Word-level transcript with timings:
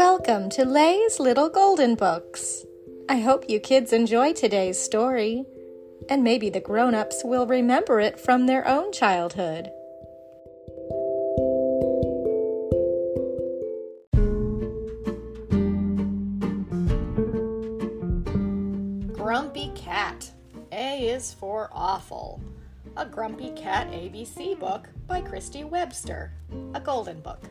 Welcome 0.00 0.48
to 0.52 0.64
Lay's 0.64 1.20
Little 1.20 1.50
Golden 1.50 1.94
Books. 1.94 2.64
I 3.10 3.16
hope 3.20 3.50
you 3.50 3.60
kids 3.60 3.92
enjoy 3.92 4.32
today's 4.32 4.80
story, 4.80 5.44
and 6.08 6.24
maybe 6.24 6.48
the 6.48 6.58
grown 6.58 6.94
ups 6.94 7.20
will 7.22 7.46
remember 7.46 8.00
it 8.00 8.18
from 8.18 8.46
their 8.46 8.66
own 8.66 8.92
childhood. 8.92 9.70
Grumpy 19.12 19.70
Cat. 19.74 20.30
A 20.72 21.10
is 21.10 21.34
for 21.34 21.68
awful. 21.72 22.40
A 22.96 23.04
Grumpy 23.04 23.50
Cat 23.50 23.92
ABC 23.92 24.58
book 24.58 24.88
by 25.06 25.20
Christy 25.20 25.62
Webster. 25.62 26.32
A 26.72 26.80
golden 26.80 27.20
book. 27.20 27.44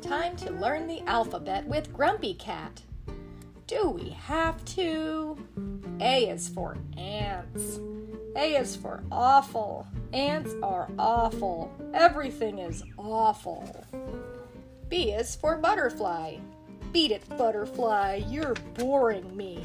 Time 0.00 0.36
to 0.36 0.52
learn 0.52 0.86
the 0.86 1.02
alphabet 1.08 1.66
with 1.66 1.92
Grumpy 1.92 2.34
Cat. 2.34 2.82
Do 3.66 3.90
we 3.90 4.10
have 4.10 4.64
to? 4.76 5.36
A 6.00 6.28
is 6.28 6.48
for 6.48 6.76
ants. 6.96 7.80
A 8.36 8.54
is 8.54 8.76
for 8.76 9.02
awful. 9.10 9.86
Ants 10.12 10.54
are 10.62 10.88
awful. 10.98 11.72
Everything 11.92 12.60
is 12.60 12.84
awful. 12.96 13.84
B 14.88 15.10
is 15.10 15.34
for 15.34 15.56
butterfly. 15.56 16.36
Beat 16.92 17.10
it, 17.10 17.28
butterfly. 17.36 18.22
You're 18.28 18.54
boring 18.74 19.36
me. 19.36 19.62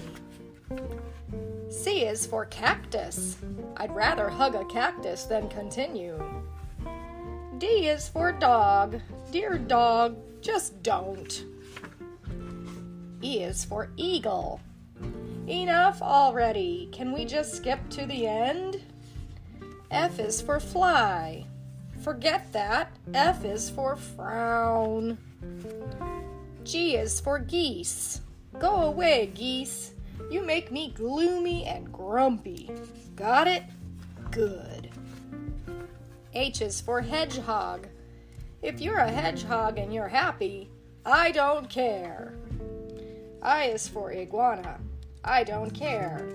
C 1.70 2.06
is 2.06 2.26
for 2.26 2.45
cactus. 2.48 3.38
I'd 3.78 3.95
rather 3.95 4.30
hug 4.30 4.56
a 4.56 4.66
cactus 4.66 5.23
than 5.23 5.48
continue. 5.50 6.42
D 7.63 7.88
is 7.88 8.09
for 8.09 8.34
dog. 8.34 8.99
Dear 9.31 9.58
dog, 9.58 10.17
just 10.41 10.83
don't. 10.83 11.45
E 13.22 13.39
is 13.39 13.64
for 13.64 13.89
eagle. 13.95 14.59
Enough 15.47 16.02
already. 16.02 16.89
Can 16.91 17.14
we 17.14 17.23
just 17.23 17.56
skip 17.56 17.80
to 17.91 18.06
the 18.06 18.28
end? 18.28 18.81
F 19.91 20.19
is 20.19 20.41
for 20.41 20.59
fly. 20.59 21.45
Forget 22.02 22.52
that. 22.52 22.97
F 23.14 23.45
is 23.45 23.69
for 23.69 23.95
frown. 23.95 25.17
G 26.66 26.97
is 26.97 27.22
for 27.22 27.39
geese. 27.39 28.19
Go 28.59 28.75
away, 28.81 29.31
geese. 29.34 29.94
You 30.30 30.41
make 30.41 30.69
me 30.69 30.91
gloomy 30.97 31.64
and 31.64 31.94
grumpy. 31.94 32.69
Got 33.16 33.47
it? 33.47 33.64
Good. 34.31 34.89
H 36.34 36.62
is 36.62 36.81
for 36.81 37.02
hedgehog. 37.02 37.88
If 38.62 38.81
you're 38.81 38.98
a 38.98 39.12
hedgehog 39.12 39.78
and 39.78 39.94
you're 39.94 40.08
happy, 40.08 40.70
I 41.06 41.31
don't 41.31 41.70
care. 41.70 42.34
I 43.42 43.66
is 43.66 43.88
for 43.88 44.12
iguana. 44.12 44.80
I 45.23 45.44
don't 45.44 45.72
care. 45.72 46.28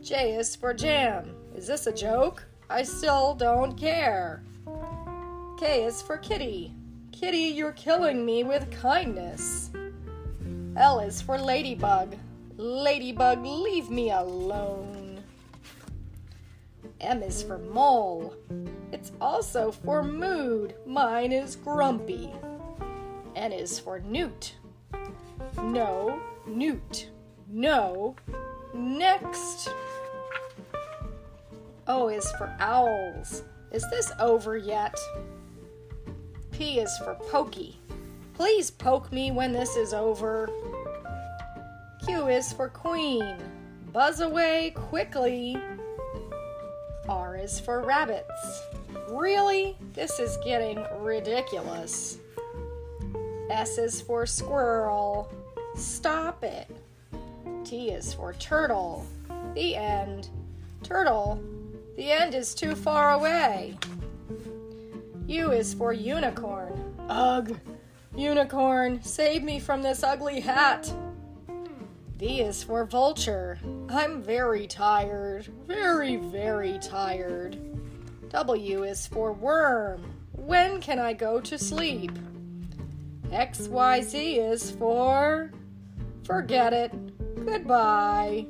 J 0.00 0.34
is 0.34 0.56
for 0.56 0.72
jam. 0.72 1.34
Is 1.54 1.66
this 1.66 1.86
a 1.86 1.92
joke? 1.92 2.44
I 2.70 2.84
still 2.84 3.34
don't 3.34 3.76
care. 3.76 4.42
K 5.58 5.84
is 5.84 6.00
for 6.00 6.16
kitty. 6.16 6.74
Kitty, 7.12 7.52
you're 7.54 7.72
killing 7.72 8.24
me 8.24 8.44
with 8.44 8.70
kindness. 8.70 9.70
L 10.76 11.00
is 11.00 11.20
for 11.20 11.38
ladybug. 11.38 12.16
Ladybug, 12.56 13.44
leave 13.44 13.90
me 13.90 14.10
alone. 14.10 15.01
M 17.02 17.22
is 17.22 17.42
for 17.42 17.58
mole. 17.58 18.34
It's 18.92 19.12
also 19.20 19.72
for 19.72 20.02
mood. 20.02 20.74
Mine 20.86 21.32
is 21.32 21.56
grumpy. 21.56 22.32
N 23.34 23.52
is 23.52 23.78
for 23.78 24.00
newt. 24.00 24.54
No, 25.60 26.20
newt. 26.46 27.10
No, 27.48 28.14
next. 28.72 29.68
O 31.88 32.08
is 32.08 32.30
for 32.38 32.54
owls. 32.60 33.42
Is 33.72 33.84
this 33.90 34.12
over 34.20 34.56
yet? 34.56 34.94
P 36.52 36.78
is 36.78 36.96
for 36.98 37.14
pokey. 37.30 37.78
Please 38.34 38.70
poke 38.70 39.10
me 39.10 39.30
when 39.32 39.52
this 39.52 39.76
is 39.76 39.92
over. 39.92 40.48
Q 42.04 42.28
is 42.28 42.52
for 42.52 42.68
queen. 42.68 43.36
Buzz 43.92 44.20
away 44.20 44.72
quickly. 44.74 45.56
R 47.12 47.36
is 47.36 47.60
for 47.60 47.82
rabbits. 47.82 48.62
Really? 49.10 49.76
This 49.92 50.18
is 50.18 50.38
getting 50.42 50.82
ridiculous. 51.00 52.16
S 53.50 53.76
is 53.76 54.00
for 54.00 54.24
squirrel. 54.24 55.30
Stop 55.76 56.42
it. 56.42 56.70
T 57.64 57.90
is 57.90 58.14
for 58.14 58.32
turtle. 58.34 59.06
The 59.54 59.76
end. 59.76 60.30
Turtle, 60.82 61.38
the 61.96 62.10
end 62.10 62.34
is 62.34 62.54
too 62.54 62.74
far 62.74 63.12
away. 63.12 63.76
U 65.26 65.52
is 65.52 65.74
for 65.74 65.92
unicorn. 65.92 66.94
Ugh. 67.10 67.58
Unicorn, 68.16 69.02
save 69.02 69.42
me 69.42 69.60
from 69.60 69.82
this 69.82 70.02
ugly 70.02 70.40
hat. 70.40 70.90
V 72.22 72.40
is 72.40 72.62
for 72.62 72.84
vulture. 72.84 73.58
I'm 73.88 74.22
very 74.22 74.68
tired. 74.68 75.48
Very, 75.66 76.14
very 76.14 76.78
tired. 76.78 77.58
W 78.28 78.84
is 78.84 79.08
for 79.08 79.32
worm. 79.32 80.04
When 80.30 80.80
can 80.80 81.00
I 81.00 81.14
go 81.14 81.40
to 81.40 81.58
sleep? 81.58 82.12
XYZ 83.30 84.52
is 84.52 84.70
for. 84.70 85.50
Forget 86.22 86.72
it. 86.72 86.92
Goodbye. 87.44 88.46